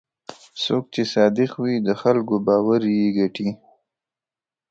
[0.63, 3.49] څوک چې صادق وي، د خلکو باور یې ګټي.